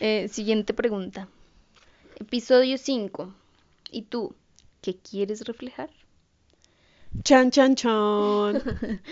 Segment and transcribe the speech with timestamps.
[0.00, 1.28] Eh, siguiente pregunta.
[2.18, 3.34] Episodio 5.
[3.90, 4.34] ¿Y tú
[4.80, 5.90] qué quieres reflejar?
[7.22, 8.62] Chan, chan, chan.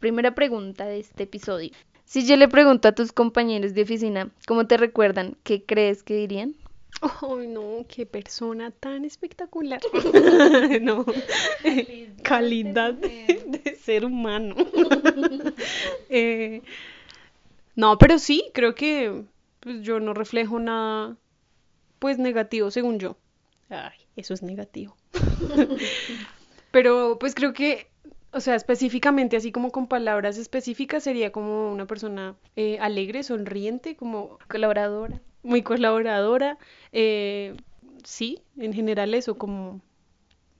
[0.00, 1.70] Primera pregunta de este episodio.
[2.06, 6.14] Si yo le pregunto a tus compañeros de oficina cómo te recuerdan, ¿qué crees que
[6.14, 6.54] dirían?
[7.02, 9.80] Ay, no, qué persona tan espectacular.
[10.80, 11.04] no,
[12.22, 14.54] calidad de, de ser humano.
[16.08, 16.62] Eh,
[17.76, 19.24] no, pero sí, creo que
[19.60, 21.16] pues, yo no reflejo nada,
[21.98, 23.16] pues negativo, según yo.
[23.68, 24.96] Ay, eso es negativo.
[26.70, 27.90] pero pues creo que,
[28.32, 33.96] o sea, específicamente, así como con palabras específicas, sería como una persona eh, alegre, sonriente,
[33.96, 35.20] como Colaboradora.
[35.42, 36.58] muy colaboradora.
[36.92, 37.56] eh,
[38.04, 39.80] sí, en general eso, como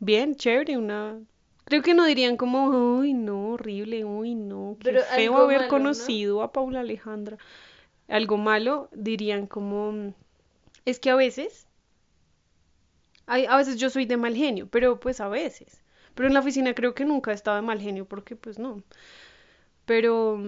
[0.00, 1.18] bien, chévere, una...
[1.64, 6.42] Creo que no dirían como, uy, no, horrible, uy, no, qué Pero feo haber conocido
[6.42, 7.36] a Paula Alejandra.
[8.08, 10.14] Algo malo, dirían como,
[10.84, 11.66] es que a veces,
[13.26, 15.82] a veces yo soy de mal genio, pero pues a veces.
[16.14, 18.82] Pero en la oficina creo que nunca he estado de mal genio, porque pues no.
[19.84, 20.38] Pero,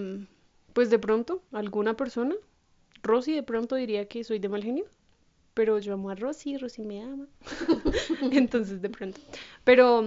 [0.73, 2.35] pues de pronto, alguna persona,
[3.03, 4.85] Rosy de pronto diría que soy de mal genio,
[5.53, 7.27] pero yo amo a Rosy, Rosy me ama.
[8.31, 9.19] Entonces, de pronto.
[9.63, 10.03] Pero,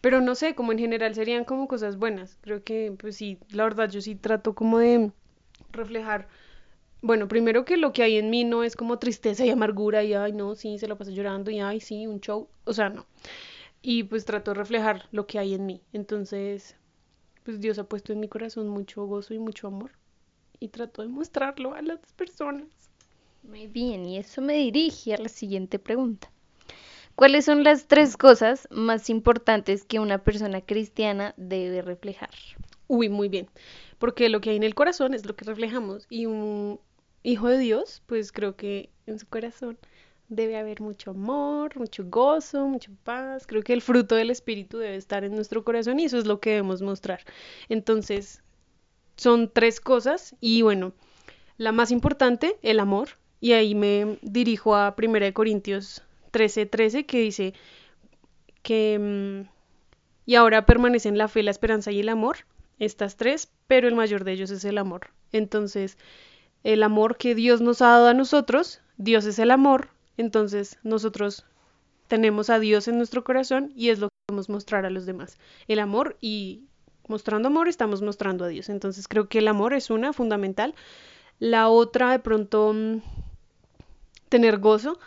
[0.00, 2.38] pero no sé, como en general serían como cosas buenas.
[2.42, 5.12] Creo que, pues sí, la verdad, yo sí trato como de
[5.72, 6.28] reflejar.
[7.02, 10.12] Bueno, primero que lo que hay en mí no es como tristeza y amargura y
[10.12, 12.48] ay, no, sí, se lo pasa llorando y ay, sí, un show.
[12.64, 13.06] O sea, no.
[13.80, 15.80] Y pues trato de reflejar lo que hay en mí.
[15.94, 16.76] Entonces,
[17.44, 19.92] pues Dios ha puesto en mi corazón mucho gozo y mucho amor.
[20.58, 22.68] Y trato de mostrarlo a las personas.
[23.42, 26.30] Muy bien, y eso me dirige a la siguiente pregunta.
[27.14, 32.30] ¿Cuáles son las tres cosas más importantes que una persona cristiana debe reflejar?
[32.86, 33.48] Uy, muy bien.
[33.98, 36.06] Porque lo que hay en el corazón es lo que reflejamos.
[36.10, 36.80] Y un
[37.22, 39.78] hijo de Dios, pues creo que en su corazón
[40.28, 43.46] debe haber mucho amor, mucho gozo, mucha paz.
[43.46, 46.40] Creo que el fruto del Espíritu debe estar en nuestro corazón y eso es lo
[46.40, 47.20] que debemos mostrar.
[47.68, 48.42] Entonces,
[49.16, 50.92] son tres cosas y bueno,
[51.58, 53.10] la más importante, el amor.
[53.40, 57.54] Y ahí me dirijo a 1 Corintios 13:13 13, que dice
[58.62, 58.98] que...
[58.98, 59.60] mm,
[60.26, 62.46] y ahora permanecen la fe, la esperanza y el amor,
[62.78, 65.08] estas tres, pero el mayor de ellos es el amor.
[65.32, 65.98] Entonces,
[66.64, 71.44] el amor que Dios nos ha dado a nosotros, Dios es el amor, entonces nosotros
[72.08, 75.38] tenemos a Dios en nuestro corazón y es lo que podemos mostrar a los demás.
[75.68, 76.64] El amor y
[77.10, 78.68] mostrando amor estamos mostrando a Dios.
[78.68, 80.74] Entonces, creo que el amor es una fundamental.
[81.38, 83.02] La otra, de pronto, mm,
[84.28, 84.98] tener gozo.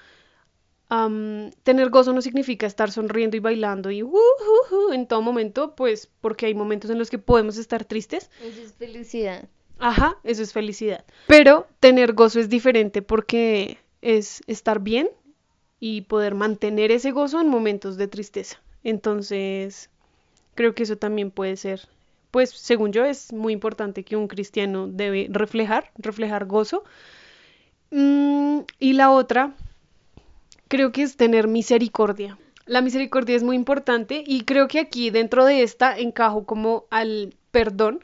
[0.90, 5.22] Am, tener gozo no significa estar sonriendo y bailando y uh, uh, uh, en todo
[5.22, 8.30] momento, pues porque hay momentos en los que podemos estar tristes.
[8.44, 9.50] Es felicidad.
[9.80, 11.04] Ajá, eso es felicidad.
[11.28, 15.10] Pero tener gozo es diferente porque es estar bien
[15.80, 18.62] y poder mantener ese gozo en momentos de tristeza.
[18.84, 19.90] Entonces,
[20.56, 21.88] creo que eso también puede ser,
[22.32, 26.84] pues según yo, es muy importante que un cristiano debe reflejar, reflejar gozo.
[27.92, 29.54] Mm, y la otra
[30.68, 32.38] creo que es tener misericordia.
[32.66, 37.36] La misericordia es muy importante y creo que aquí dentro de esta encajo como al
[37.52, 38.00] perdón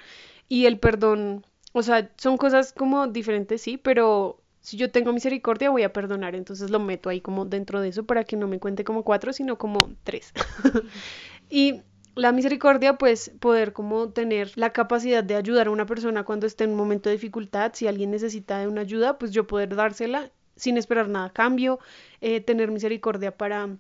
[0.50, 5.70] y el perdón, o sea, son cosas como diferentes, sí, pero si yo tengo misericordia
[5.70, 8.60] voy a perdonar, entonces lo meto ahí como dentro de eso para que no me
[8.60, 10.34] cuente como cuatro, sino como tres.
[11.50, 11.82] y
[12.16, 16.66] la misericordia, pues poder como tener la capacidad de ayudar a una persona cuando esté
[16.66, 20.32] en un momento de dificultad, si alguien necesita de una ayuda, pues yo poder dársela
[20.56, 21.80] sin esperar nada a cambio,
[22.20, 23.78] eh, tener misericordia para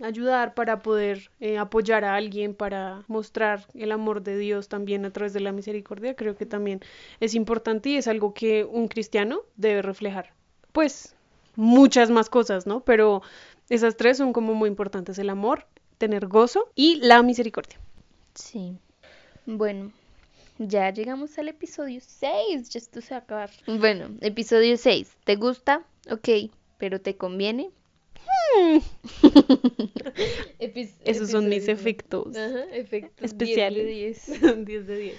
[0.00, 5.10] ayudar, para poder eh, apoyar a alguien, para mostrar el amor de Dios también a
[5.10, 6.80] través de la misericordia, creo que también
[7.20, 10.32] es importante y es algo que un cristiano debe reflejar.
[10.72, 11.14] Pues
[11.56, 12.80] muchas más cosas, ¿no?
[12.80, 13.22] Pero
[13.68, 15.66] esas tres son como muy importantes, el amor,
[15.98, 17.78] tener gozo y la misericordia.
[18.34, 18.76] Sí.
[19.46, 19.90] Bueno,
[20.58, 22.68] ya llegamos al episodio 6.
[22.70, 23.50] Ya esto se va a acabar.
[23.66, 25.10] Bueno, episodio 6.
[25.24, 25.82] ¿Te gusta?
[26.10, 26.28] Ok,
[26.78, 27.70] pero ¿te conviene?
[28.62, 28.82] Epi-
[31.04, 33.86] Esos son mis efectos Ajá, efectos especiales.
[33.86, 34.66] 10 de 10.
[34.66, 35.14] 10 de 10.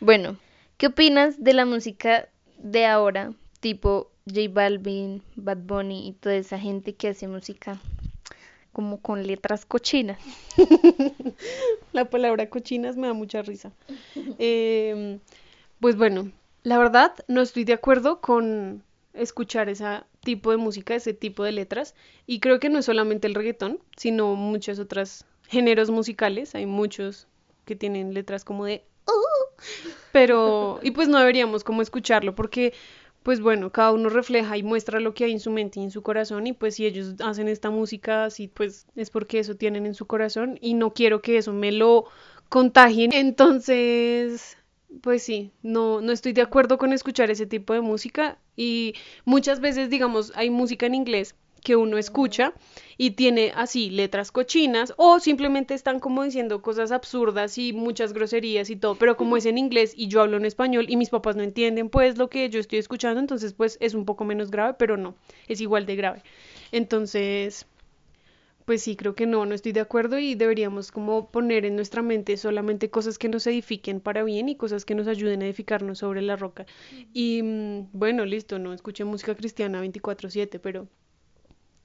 [0.00, 0.36] Bueno,
[0.76, 2.28] ¿qué opinas de la música
[2.58, 3.32] de ahora?
[3.60, 7.78] Tipo J Balvin, Bad Bunny y toda esa gente que hace música
[8.72, 10.18] como con letras cochinas.
[11.92, 13.72] La palabra cochinas me da mucha risa.
[14.38, 15.18] Em,
[15.80, 16.30] pues bueno,
[16.62, 18.82] la verdad no estoy de acuerdo con
[19.12, 21.94] escuchar ese tipo de música, ese tipo de letras.
[22.26, 26.54] Y creo que no es solamente el reggaetón, sino muchos otros géneros musicales.
[26.54, 27.26] Hay muchos
[27.64, 28.84] que tienen letras como de...
[29.06, 29.62] "Uh",
[30.12, 30.80] pero...
[30.82, 32.72] Y pues no deberíamos como escucharlo porque
[33.22, 35.90] pues bueno, cada uno refleja y muestra lo que hay en su mente y en
[35.90, 39.84] su corazón y pues si ellos hacen esta música así, pues es porque eso tienen
[39.84, 42.06] en su corazón y no quiero que eso me lo
[42.48, 43.12] contagien.
[43.12, 44.56] Entonces,
[45.02, 48.94] pues sí, no, no estoy de acuerdo con escuchar ese tipo de música y
[49.24, 52.54] muchas veces, digamos, hay música en inglés que uno escucha
[52.96, 58.70] y tiene así letras cochinas o simplemente están como diciendo cosas absurdas y muchas groserías
[58.70, 61.36] y todo, pero como es en inglés y yo hablo en español y mis papás
[61.36, 64.74] no entienden pues lo que yo estoy escuchando, entonces pues es un poco menos grave,
[64.78, 65.14] pero no,
[65.48, 66.22] es igual de grave.
[66.72, 67.66] Entonces,
[68.70, 72.02] pues sí, creo que no, no estoy de acuerdo y deberíamos como poner en nuestra
[72.02, 75.98] mente solamente cosas que nos edifiquen para bien y cosas que nos ayuden a edificarnos
[75.98, 76.66] sobre la roca.
[77.12, 80.86] Y mm, bueno, listo, no escuché música cristiana 24/7, pero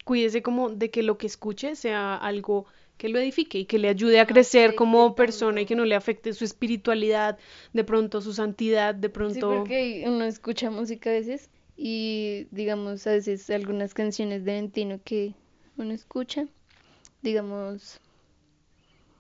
[0.04, 2.68] cuídese como de que lo que escuche sea algo
[3.00, 5.96] que lo edifique y que le ayude a crecer como persona y que no le
[5.96, 7.40] afecte su espiritualidad,
[7.74, 9.34] de pronto su santidad, de pronto...
[9.34, 15.00] Sí, porque uno escucha música a veces y digamos a veces algunas canciones de Ventino
[15.04, 15.34] que
[15.78, 16.48] uno escucha,
[17.26, 18.00] digamos,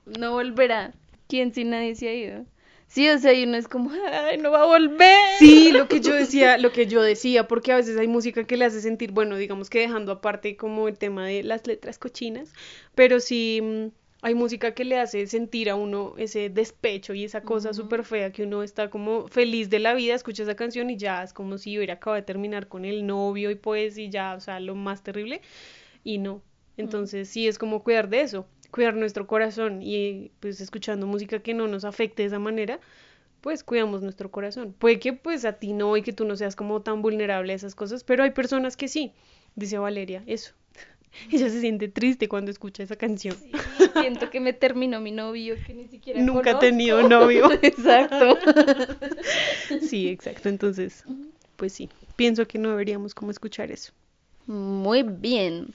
[0.05, 0.93] no volverá.
[1.27, 2.45] ¿Quién si nadie se ha ido?
[2.87, 5.39] Sí, o sea, y uno es como, ay, no va a volver.
[5.39, 8.57] Sí, lo que yo decía, lo que yo decía, porque a veces hay música que
[8.57, 12.53] le hace sentir, bueno, digamos que dejando aparte como el tema de las letras cochinas,
[12.93, 13.87] pero sí mm,
[14.21, 18.31] hay música que le hace sentir a uno ese despecho y esa cosa súper fea
[18.31, 21.57] que uno está como feliz de la vida, escucha esa canción y ya es como
[21.57, 24.75] si hubiera acabado de terminar con el novio y pues y ya, o sea, lo
[24.75, 25.41] más terrible
[26.03, 26.43] y no.
[26.77, 28.45] Entonces sí es como cuidar de eso
[28.75, 32.81] cuidar nuestro corazón y pues escuchando música que no nos afecte de esa manera,
[33.39, 34.75] pues cuidamos nuestro corazón.
[34.77, 37.55] Puede que pues a ti no y que tú no seas como tan vulnerable a
[37.55, 39.13] esas cosas, pero hay personas que sí,
[39.55, 40.53] dice Valeria, eso.
[41.31, 43.37] Ella se siente triste cuando escucha esa canción.
[43.93, 47.49] siento que me terminó mi novio, que ni siquiera Nunca ha tenido novio.
[47.61, 48.37] exacto.
[49.81, 50.49] sí, exacto.
[50.49, 51.05] Entonces,
[51.55, 53.93] pues sí, pienso que no deberíamos como escuchar eso.
[54.47, 55.73] Muy bien.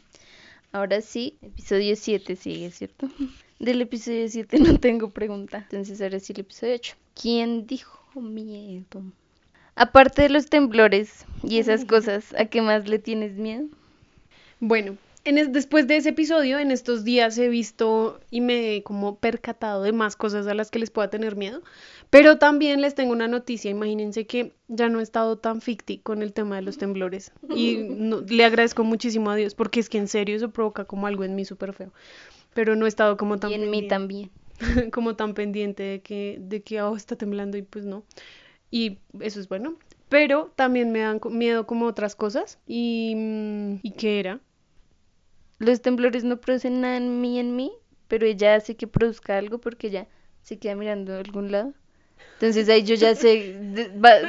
[0.72, 3.08] Ahora sí, episodio 7 sigue, ¿cierto?
[3.58, 5.58] Del episodio 7 no tengo pregunta.
[5.58, 6.94] Entonces ahora sí el episodio 8.
[7.20, 9.02] ¿Quién dijo miedo?
[9.74, 13.66] Aparte de los temblores y esas cosas, ¿a qué más le tienes miedo?
[14.60, 19.16] Bueno, en después de ese episodio, en estos días he visto y me he como
[19.16, 21.62] percatado de más cosas a las que les pueda tener miedo.
[22.08, 26.22] Pero también les tengo una noticia, imagínense que ya no he estado tan ficti con
[26.22, 27.78] el tema de los temblores y
[28.28, 31.34] le agradezco muchísimo a Dios porque es que en serio eso provoca como algo en
[31.34, 31.92] mí súper feo.
[32.54, 33.50] Pero no he estado como tan...
[33.50, 34.30] Y en mí también.
[34.92, 38.04] como tan pendiente de que, de que oh, está temblando y pues no.
[38.70, 39.76] Y eso es bueno.
[40.08, 42.58] Pero también me dan miedo como otras cosas.
[42.66, 44.40] ¿Y, mm, ¿y qué era?
[45.60, 47.70] Los temblores no producen nada en mí, en mí,
[48.08, 50.08] pero ella hace que produzca algo porque ella
[50.42, 51.74] se queda mirando a algún lado
[52.40, 53.54] entonces ahí yo ya sé,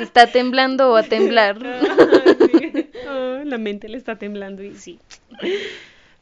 [0.01, 1.57] está temblando o va a temblar.
[3.07, 4.99] Ah, la mente le está temblando y sí.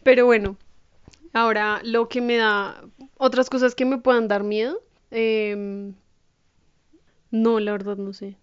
[0.01, 0.55] Pero bueno,
[1.33, 2.81] ahora lo que me da,
[3.17, 4.81] otras cosas que me puedan dar miedo.
[5.11, 5.93] Em,
[7.31, 8.37] no, la verdad no sé.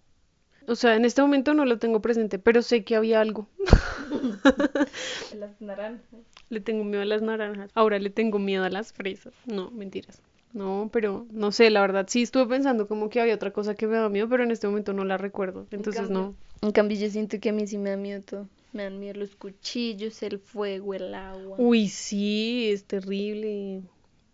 [0.67, 3.47] O sea, en este momento no lo tengo presente, pero sé que había algo.
[5.35, 6.19] las naranjas.
[6.49, 7.71] Le tengo miedo a las naranjas.
[7.73, 9.33] Ahora le tengo miedo a las fresas.
[9.45, 10.21] No, mentiras.
[10.53, 13.87] No, pero no sé, la verdad sí estuve pensando como que había otra cosa que
[13.87, 16.35] me da miedo, pero en este momento no la recuerdo, entonces no.
[16.61, 18.47] En cambio yo siento que a mí sí me da miedo todo.
[18.73, 21.55] Me dan miedo los cuchillos, el fuego, el agua.
[21.59, 23.81] Uy, sí, es terrible.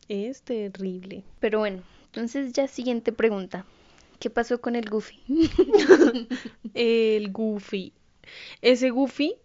[0.08, 1.24] Es terrible.
[1.40, 3.66] Pero bueno, entonces ya siguiente pregunta.
[4.24, 5.20] ¿Qué pasó con el Goofy?
[6.74, 7.92] el Goofy.
[8.62, 9.36] Ese Goofy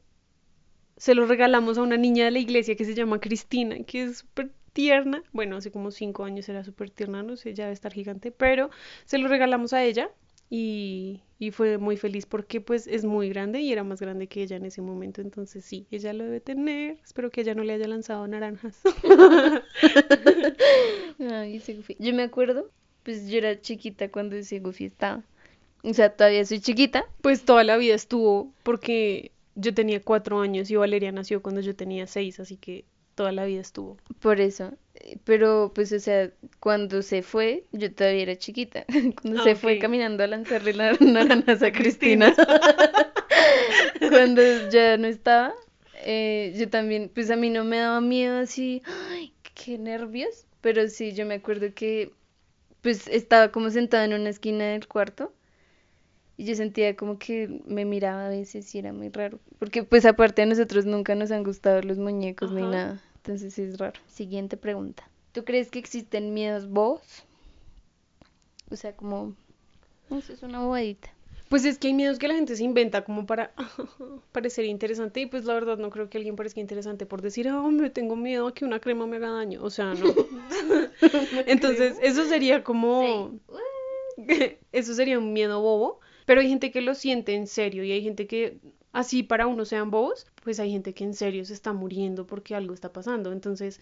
[0.97, 4.19] se lo regalamos a una niña de la iglesia que se llama Cristina, que es
[4.19, 5.25] súper tierna.
[5.33, 8.71] Bueno, hace como cinco años era súper tierna, no sé, ya debe estar gigante, pero
[9.05, 10.13] se lo regalamos a ella
[10.49, 14.45] y, y, fue muy feliz porque pues es muy grande y era más grande que
[14.45, 16.99] ella en ese momento, entonces sí, ella lo debe tener.
[17.03, 18.81] Espero que ella no le haya lanzado naranjas.
[21.19, 21.61] Ay,
[21.99, 22.71] Yo me acuerdo,
[23.09, 25.23] pues yo era chiquita cuando ese Goofy estaba.
[25.83, 27.07] O sea, todavía soy chiquita.
[27.23, 31.75] Pues toda la vida estuvo porque yo tenía cuatro años y Valeria nació cuando yo
[31.75, 32.85] tenía seis, así que
[33.15, 33.97] toda la vida estuvo.
[34.21, 34.75] Por eso.
[35.25, 38.85] Pero, pues, o sea, cuando se fue, yo todavía era chiquita.
[39.23, 42.35] Cuando se fue caminando a lanzarle la naranjas a Cristina.
[44.11, 45.55] cuando ya no estaba,
[46.05, 50.45] eh, yo también, pues a mí no me daba miedo así, ay, qué nervios.
[50.61, 52.13] Pero sí, yo me acuerdo que,
[52.89, 55.31] pues, estaba como sentada en una esquina del cuarto.
[56.39, 59.41] Y yo sentía como que me miraba a veces y era muy raro.
[59.59, 63.03] Porque pues aparte de nosotros nunca nos han gustado los muñecos ni nada.
[63.17, 64.01] Entonces es raro.
[64.07, 65.07] Siguiente pregunta.
[65.33, 67.03] ¿Tú crees que existen miedos vos?
[68.71, 69.35] O sea, como...
[70.11, 71.11] Eso es una bobadita.
[71.49, 73.53] Pues es que hay miedos que la gente se inventa como para
[74.33, 77.63] parecer interesante y pues la verdad no creo que alguien parezca interesante por decir, ah,
[77.63, 79.63] me tengo miedo a que una crema me haga daño.
[79.63, 80.07] O sea, no.
[81.47, 83.39] Entonces, eso sería como...
[84.73, 88.03] eso sería un miedo bobo, pero hay gente que lo siente en serio y hay
[88.03, 88.59] gente que
[88.93, 92.55] así para uno sean bobos, pues hay gente que en serio se está muriendo porque
[92.55, 93.33] algo está pasando.
[93.33, 93.81] Entonces,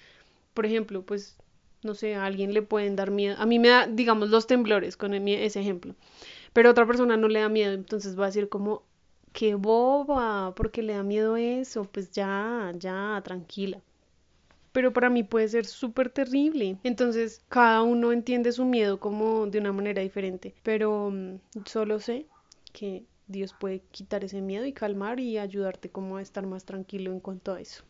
[0.54, 1.36] por ejemplo, pues
[1.82, 3.36] no sé, a alguien le pueden dar miedo.
[3.38, 5.94] A mí me da, digamos, los temblores con ese ejemplo.
[6.56, 8.82] Pero a otra persona no le da miedo, entonces va a decir como,
[9.34, 13.82] qué boba, porque le da miedo eso, pues ya, ya, tranquila.
[14.72, 16.78] Pero para mí puede ser súper terrible.
[16.82, 20.54] Entonces, cada uno entiende su miedo como de una manera diferente.
[20.62, 22.24] Pero mm, solo sé
[22.72, 27.12] que Dios puede quitar ese miedo y calmar y ayudarte como a estar más tranquilo
[27.12, 27.84] en cuanto a eso.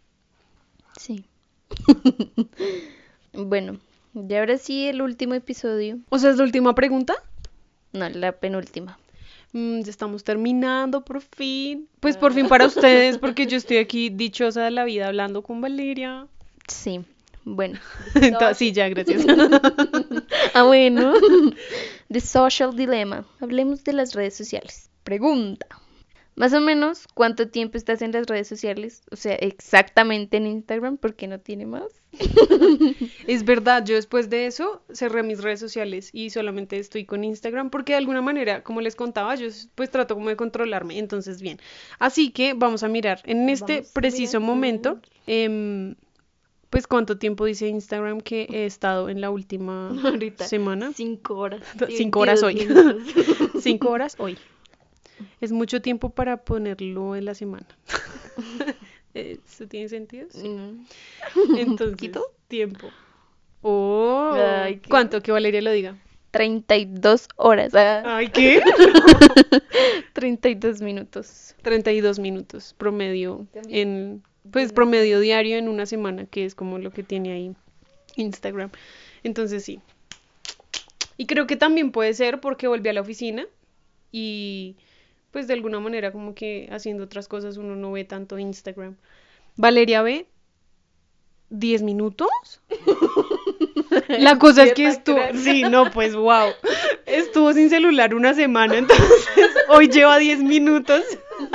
[0.99, 1.25] Sí.
[3.33, 3.79] bueno,
[4.13, 6.01] y ahora sí el último episodio.
[6.09, 7.15] O sea, es la última pregunta.
[7.97, 8.99] No, la penúltima.
[9.53, 11.89] Mm, ya estamos terminando por fin.
[12.01, 15.61] Pues por fin para ustedes, porque yo estoy aquí dichosa de la vida hablando con
[15.61, 16.27] Valeria.
[16.69, 17.01] Sí,
[17.45, 17.79] bueno.
[18.15, 19.25] Entonces, sí, ya, gracias.
[20.55, 21.15] ah, bueno.
[22.09, 23.25] The Social Dilemma.
[23.41, 24.91] Hablemos de las redes sociales.
[25.05, 25.67] Pregunta.
[26.37, 29.01] Más o menos, ¿cuánto tiempo estás en las redes sociales?
[29.11, 32.03] O sea, exactamente en Instagram, porque no tiene más.
[33.27, 37.71] es verdad, yo después de eso cerré mis redes sociales y solamente estoy con Instagram
[37.71, 40.99] porque de alguna manera, como les contaba, yo pues trato como de controlarme.
[40.99, 41.59] Entonces, bien.
[41.99, 45.95] Así que vamos a mirar en este preciso momento, em,
[46.69, 49.91] pues cuánto tiempo dice Instagram que he estado en la última
[50.41, 50.93] semana.
[50.95, 51.63] Cinco horas.
[51.89, 52.69] Cinco horas hoy.
[53.59, 54.37] Cinco horas hoy.
[55.41, 57.67] Es mucho tiempo para ponerlo en la semana.
[59.15, 60.27] ¿Eso tiene sentido?
[60.31, 60.57] Sí.
[61.59, 62.13] Entonces,
[62.49, 62.89] tiempo.
[63.63, 64.37] Oh,
[64.89, 65.23] ¿cuánto?
[65.23, 65.97] Que Valeria lo diga.
[66.31, 67.75] 32 horas.
[67.75, 68.03] Ah.
[68.05, 68.61] Ay, ¿qué?
[70.13, 71.55] 32 minutos.
[71.63, 77.03] 32 minutos promedio en pues promedio diario en una semana, que es como lo que
[77.03, 77.57] tiene ahí
[78.17, 78.71] Instagram.
[79.23, 79.81] Entonces sí.
[81.17, 83.47] Y creo que también puede ser porque volví a la oficina
[84.13, 84.77] y
[85.37, 88.97] pues de alguna manera como que haciendo otras cosas uno no ve tanto Instagram.
[89.57, 90.25] Valeria ve
[91.51, 92.31] 10 minutos.
[94.09, 96.53] La cosa es que estuvo, sí, no, pues wow.
[97.05, 99.29] Estuvo sin celular una semana, entonces
[99.69, 101.05] hoy lleva 10 minutos.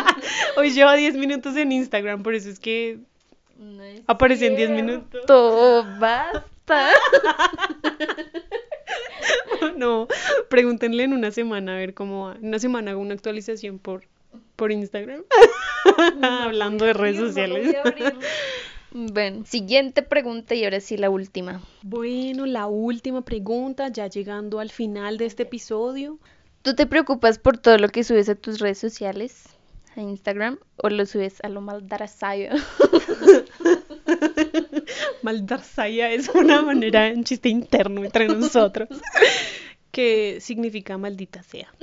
[0.58, 3.00] Hoy lleva 10 minutos en Instagram, por eso es que
[4.06, 5.26] apareció en 10 minutos.
[5.26, 6.92] Todo basta.
[9.78, 10.08] no,
[10.50, 12.36] pregúntenle en una semana a ver cómo va.
[12.36, 14.04] En una semana hago una actualización por,
[14.56, 15.24] por Instagram.
[16.22, 17.76] Hablando de redes sociales.
[18.94, 21.62] Bueno, siguiente pregunta y ahora sí la última.
[21.82, 26.20] Bueno, la última pregunta, ya llegando al final de este episodio.
[26.62, 29.48] ¿Tú te preocupas por todo lo que subes a tus redes sociales?
[29.96, 32.52] a Instagram o lo subes a lo maldarazaya.
[35.24, 38.90] maldarazaya es una manera, un chiste interno entre nosotros,
[39.92, 41.72] que significa maldita sea.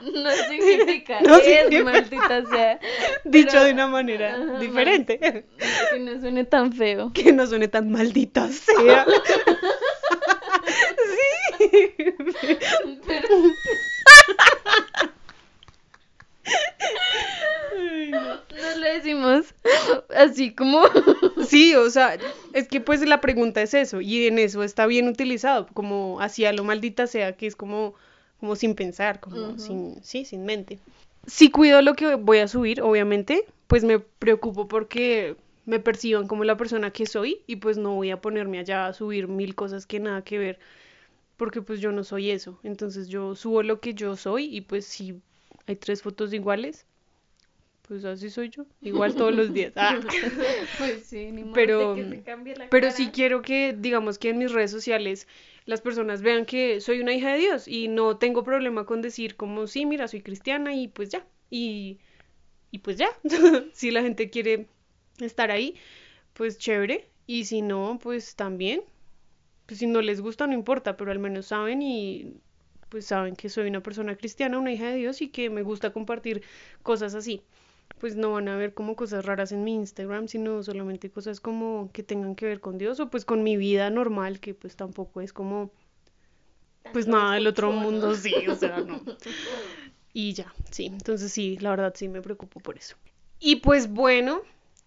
[0.00, 2.80] No significa, no es maldita sea.
[3.24, 5.18] Dicho de una manera diferente.
[5.18, 7.12] Que no suene tan feo.
[7.12, 9.04] Que no suene tan maldita sea.
[11.60, 12.04] sí.
[13.06, 13.28] Pero...
[18.10, 18.76] no.
[18.76, 19.54] lo decimos
[20.22, 20.82] así como.
[21.46, 22.16] Sí, o sea,
[22.52, 26.52] es que pues la pregunta es eso, y en eso está bien utilizado, como hacia
[26.52, 27.94] lo maldita sea, que es como,
[28.38, 30.78] como sin pensar, como sin, sí, sin mente.
[31.26, 35.34] Si cuido lo que voy a subir, obviamente, pues me preocupo porque
[35.64, 38.92] me perciban como la persona que soy y pues no voy a ponerme allá a
[38.92, 40.58] subir mil cosas que nada que ver
[41.40, 42.60] porque pues yo no soy eso.
[42.62, 45.22] Entonces yo subo lo que yo soy y pues si
[45.66, 46.84] hay tres fotos iguales,
[47.90, 49.72] pues así soy yo, igual todos los días.
[49.74, 49.98] Ah.
[50.78, 54.52] Pues sí, ni pero, que cambie la pero sí quiero que, digamos que en mis
[54.52, 55.26] redes sociales
[55.66, 59.34] las personas vean que soy una hija de Dios y no tengo problema con decir
[59.34, 61.26] como sí, mira, soy cristiana y pues ya.
[61.50, 61.98] Y,
[62.70, 63.08] y pues ya,
[63.72, 64.68] si la gente quiere
[65.18, 65.74] estar ahí,
[66.34, 67.08] pues chévere.
[67.26, 68.84] Y si no, pues también.
[69.66, 72.34] Pues si no les gusta, no importa, pero al menos saben y
[72.88, 75.92] pues saben que soy una persona cristiana, una hija de Dios y que me gusta
[75.92, 76.44] compartir
[76.84, 77.42] cosas así
[78.00, 81.90] pues no van a ver como cosas raras en mi Instagram, sino solamente cosas como
[81.92, 85.20] que tengan que ver con Dios o pues con mi vida normal, que pues tampoco
[85.20, 85.70] es como
[86.92, 89.00] pues nada del otro mundo, sí, o sea, no.
[90.12, 92.96] Y ya, sí, entonces sí, la verdad sí me preocupo por eso.
[93.38, 94.40] Y pues bueno,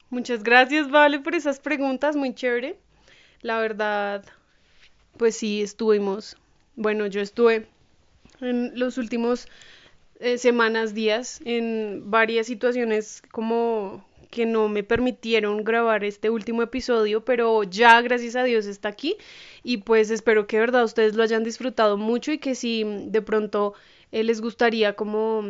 [0.09, 2.77] muchas gracias, Vale, por esas preguntas, muy chévere.
[3.41, 4.25] La verdad,
[5.15, 6.35] pues sí, estuvimos,
[6.75, 7.67] bueno, yo estuve
[8.41, 9.47] en los últimos
[10.23, 17.23] eh, semanas, días, en varias situaciones como que no me permitieron grabar este último episodio,
[17.23, 19.15] pero ya gracias a Dios está aquí
[19.63, 23.21] y pues espero que de verdad ustedes lo hayan disfrutado mucho y que si de
[23.21, 23.73] pronto
[24.11, 25.43] eh, les gustaría como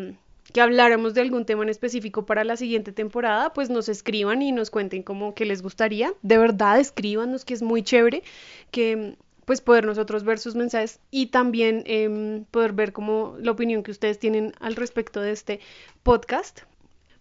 [0.51, 4.51] que habláramos de algún tema en específico para la siguiente temporada, pues nos escriban y
[4.51, 6.13] nos cuenten como que les gustaría.
[6.21, 8.23] De verdad, escríbanos que es muy chévere
[8.71, 13.83] que pues poder nosotros ver sus mensajes y también em, poder ver como la opinión
[13.83, 15.59] que ustedes tienen al respecto de este
[16.03, 16.61] podcast.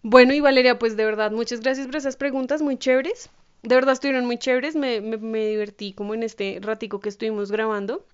[0.01, 3.29] Bueno, y Valeria, pues de verdad, muchas gracias por esas preguntas muy chéveres.
[3.61, 8.05] De verdad estuvieron muy chéveres, me, me, divertí como en este ratico que estuvimos grabando.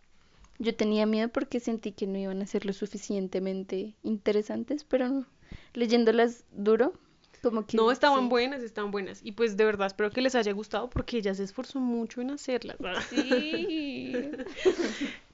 [0.59, 5.25] Yo tenía miedo porque sentí que no iban a ser lo suficientemente interesantes, pero
[5.73, 6.93] leyéndolas duro,
[7.39, 7.77] como que...
[7.77, 9.21] No, estaban buenas, estaban buenas.
[9.23, 12.31] Y pues de verdad espero que les haya gustado porque ella se esforzó mucho en
[12.31, 12.77] hacerlas.
[13.09, 14.31] Sí.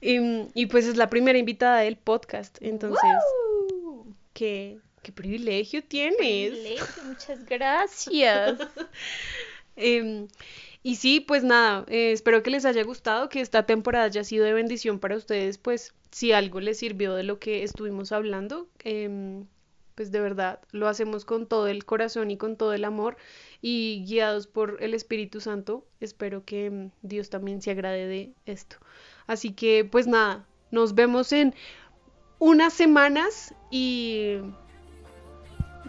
[0.00, 3.10] y, pues es la primera invitada del podcast, entonces...
[4.32, 6.80] que qué privilegio tienes.
[7.04, 8.58] muchas gracias.
[9.78, 10.26] Em,
[10.82, 14.46] y sí, pues nada, eh, espero que les haya gustado, que esta temporada haya sido
[14.46, 19.44] de bendición para ustedes, pues si algo les sirvió de lo que estuvimos hablando, em,
[19.96, 23.16] pues de verdad lo hacemos con todo el corazón y con todo el amor
[23.60, 28.76] y guiados por el Espíritu Santo, espero que em, Dios también se agrade de esto.
[29.26, 31.54] Así que pues nada, nos vemos en
[32.38, 34.36] unas semanas y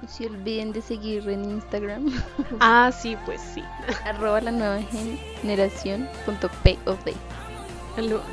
[0.01, 2.11] no se olviden de seguir en Instagram.
[2.59, 3.61] Ah, sí, pues sí.
[4.05, 4.81] Arroba la nueva
[5.41, 6.49] generación punto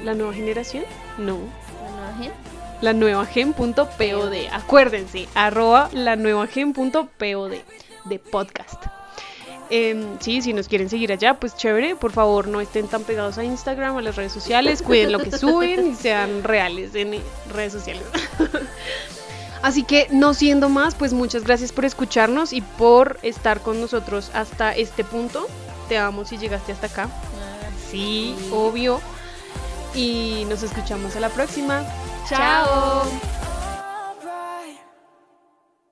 [0.04, 0.85] ¿La, nueva generación?
[1.19, 1.38] No.
[1.83, 2.53] ¿La nueva gen?
[2.81, 4.33] La nueva gen punto pod.
[4.52, 7.52] Acuérdense, arroba la nueva gen punto pod
[8.04, 8.85] de podcast.
[9.71, 11.97] Eh, sí, si nos quieren seguir allá, pues chévere.
[11.97, 14.83] Por favor, no estén tan pegados a Instagram, a las redes sociales.
[14.83, 17.21] Cuiden lo que suben y sean reales en
[17.52, 18.04] redes sociales.
[19.62, 24.31] Así que no siendo más, pues muchas gracias por escucharnos y por estar con nosotros
[24.35, 25.47] hasta este punto.
[25.88, 27.05] Te amo si llegaste hasta acá.
[27.05, 29.01] Ah, sí, obvio.
[29.94, 31.83] Y nos escuchamos a la próxima.
[32.26, 33.04] Ciao!
[33.04, 33.54] Ciao.